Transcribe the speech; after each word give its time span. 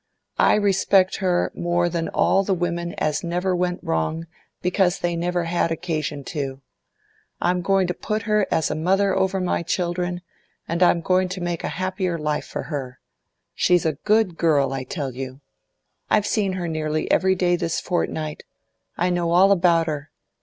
I 0.39 0.55
respect 0.55 1.17
her 1.17 1.51
more 1.53 1.87
than 1.87 2.09
all 2.09 2.43
the 2.43 2.55
women 2.55 2.95
as 2.95 3.23
never 3.23 3.55
went 3.55 3.79
wrong 3.83 4.25
because 4.63 4.97
they 4.97 5.15
never 5.15 5.43
had 5.43 5.71
occasion 5.71 6.23
to. 6.23 6.61
I'm 7.39 7.61
goin' 7.61 7.85
to 7.85 7.93
put 7.93 8.23
her 8.23 8.47
as 8.49 8.71
a 8.71 8.75
mother 8.75 9.15
over 9.15 9.39
my 9.39 9.61
children, 9.61 10.23
and 10.67 10.81
I'm 10.81 11.01
goin' 11.01 11.29
to 11.29 11.39
make 11.41 11.63
a 11.63 11.67
happier 11.77 12.17
life 12.17 12.47
for 12.47 12.63
her. 12.63 12.99
She's 13.53 13.85
a 13.85 13.93
good 13.93 14.37
girl, 14.37 14.73
I 14.73 14.85
tell 14.85 15.11
you. 15.13 15.41
I've 16.09 16.25
seen 16.25 16.53
her 16.53 16.67
nearly 16.67 17.11
every 17.11 17.35
day 17.35 17.55
this 17.55 17.79
fortnight; 17.79 18.41
I 18.97 19.11
know 19.11 19.29
all 19.33 19.51
about 19.51 19.85
her. 19.85 20.09